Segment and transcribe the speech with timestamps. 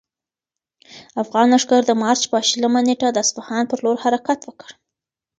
[1.21, 4.69] افغان لښکر د مارچ په شلمه نېټه د اصفهان پر لور حرکت وکړ.